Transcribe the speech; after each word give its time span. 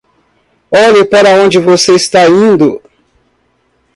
Olhe 0.71 1.05
para 1.05 1.35
onde 1.35 1.59
você 1.59 1.93
está 1.93 2.27
indo! 2.27 2.81